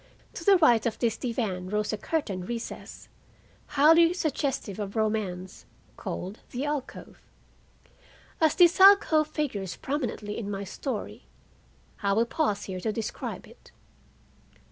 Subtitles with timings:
[0.33, 3.07] To the right of this divan rose a curtained recess,
[3.67, 7.21] highly suggestive of romance, called "the alcove."
[8.41, 11.27] As this alcove figures prominently in my story,
[12.01, 13.71] I will pause here to describe it.